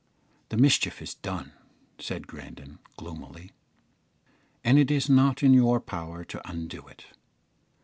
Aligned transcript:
"The 0.49 0.57
mischief 0.57 0.99
is 0.99 1.13
done," 1.13 1.51
said 1.99 2.25
Grandon, 2.25 2.79
gloomily, 2.97 3.51
"and 4.63 4.79
it 4.79 4.89
is 4.89 5.07
not 5.07 5.43
in 5.43 5.53
your 5.53 5.79
power 5.79 6.25
to 6.25 6.49
undo 6.49 6.87
it. 6.87 7.05